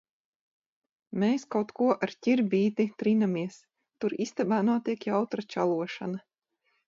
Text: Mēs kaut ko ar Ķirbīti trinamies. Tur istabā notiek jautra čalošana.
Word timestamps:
Mēs 1.23 1.43
kaut 1.55 1.73
ko 1.79 1.89
ar 2.07 2.13
Ķirbīti 2.27 2.87
trinamies. 3.03 3.59
Tur 4.05 4.17
istabā 4.27 4.61
notiek 4.73 5.05
jautra 5.11 5.45
čalošana. 5.55 6.25